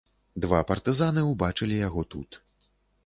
Два 0.45 0.61
партызаны 0.71 1.25
ўбачылі 1.31 1.75
яго 1.87 2.01
тут. 2.15 2.41